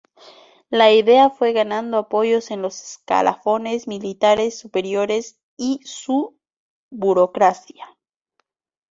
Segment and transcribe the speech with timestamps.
[0.71, 6.39] La idea fue ganando apoyos en los escalafones militares superiores y su
[6.89, 7.85] burocracia.